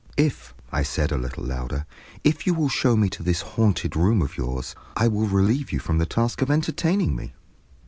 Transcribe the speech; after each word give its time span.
"If," 0.17 0.55
I 0.71 0.81
said, 0.81 1.11
a 1.11 1.15
little 1.15 1.43
louder, 1.43 1.85
"if 2.23 2.47
you 2.47 2.55
will 2.55 2.69
show 2.69 2.95
me 2.95 3.07
to 3.09 3.21
this 3.21 3.41
haunted 3.41 3.95
room 3.95 4.23
of 4.23 4.35
yours, 4.35 4.73
I 4.97 5.07
will 5.07 5.27
relieve 5.27 5.71
you 5.71 5.77
from 5.77 5.99
the 5.99 6.07
task 6.07 6.41
of 6.41 6.49
entertaining 6.49 7.15
me." 7.15 7.35